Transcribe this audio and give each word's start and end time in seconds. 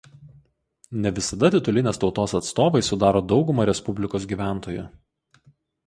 Ne 1.03 1.11
visada 1.19 1.51
titulinės 1.57 2.01
tautos 2.05 2.35
atstovai 2.41 2.83
sudaro 2.91 3.23
daugumą 3.35 3.71
respublikos 3.75 4.27
gyventojų. 4.33 4.91